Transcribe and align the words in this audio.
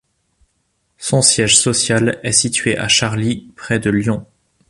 Son 0.97 1.21
siège 1.21 1.59
social 1.59 2.19
est 2.23 2.31
situé 2.31 2.75
à 2.75 2.87
Charly, 2.87 3.53
près 3.55 3.77
de 3.77 3.91
Lyon. 3.91 4.25